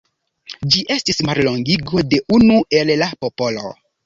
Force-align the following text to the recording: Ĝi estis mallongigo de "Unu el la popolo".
Ĝi 0.75 0.79
estis 0.95 1.19
mallongigo 1.29 2.01
de 2.15 2.21
"Unu 2.39 2.59
el 2.81 2.93
la 3.05 3.13
popolo". 3.27 3.77